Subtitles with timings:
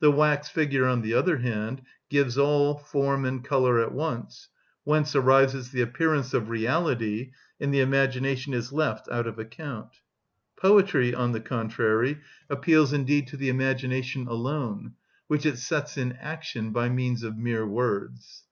[0.00, 4.48] The wax figure, on the other hand, gives all, form and colour at once;
[4.82, 10.00] whence arises the appearance of reality, and the imagination is left out of account.
[10.56, 14.94] Poetry, on the contrary, appeals indeed to the imagination alone,
[15.28, 18.42] which it sets in action by means of mere words.